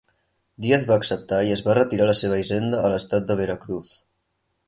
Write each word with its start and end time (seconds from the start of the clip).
Díaz 0.63 0.85
va 0.91 0.95
acceptar 1.01 1.41
i 1.49 1.51
es 1.57 1.61
va 1.67 1.75
retirar 1.79 2.07
a 2.07 2.09
la 2.13 2.17
seva 2.23 2.41
hisenda 2.45 2.81
a 2.87 2.91
l'estat 2.95 3.31
de 3.33 3.39
Veracruz. 3.43 3.93